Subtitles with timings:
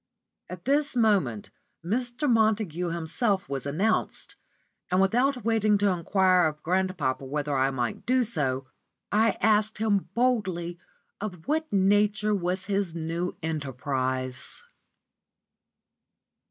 [0.49, 1.51] At this moment
[1.85, 2.27] Mr.
[2.27, 4.35] Montague himself was announced,
[4.89, 8.65] and, without waiting to enquire of grandpapa whether I might do so,
[9.11, 10.79] I asked him boldly
[11.19, 14.63] of what nature was his new enterprise.